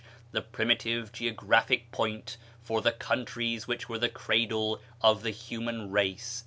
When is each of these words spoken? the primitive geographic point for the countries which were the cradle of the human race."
the 0.31 0.41
primitive 0.41 1.11
geographic 1.11 1.91
point 1.91 2.37
for 2.63 2.81
the 2.81 2.91
countries 2.91 3.67
which 3.67 3.87
were 3.87 3.99
the 3.99 4.09
cradle 4.09 4.81
of 4.99 5.21
the 5.21 5.29
human 5.29 5.91
race." 5.91 6.39